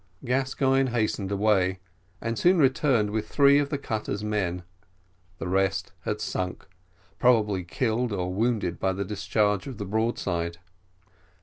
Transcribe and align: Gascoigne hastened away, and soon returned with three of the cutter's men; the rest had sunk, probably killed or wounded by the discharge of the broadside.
Gascoigne 0.25 0.89
hastened 0.89 1.31
away, 1.31 1.77
and 2.21 2.35
soon 2.35 2.57
returned 2.57 3.11
with 3.11 3.29
three 3.29 3.59
of 3.59 3.69
the 3.69 3.77
cutter's 3.77 4.23
men; 4.23 4.63
the 5.37 5.47
rest 5.47 5.93
had 6.05 6.19
sunk, 6.19 6.65
probably 7.19 7.63
killed 7.63 8.11
or 8.11 8.33
wounded 8.33 8.79
by 8.79 8.93
the 8.93 9.05
discharge 9.05 9.67
of 9.67 9.77
the 9.77 9.85
broadside. 9.85 10.57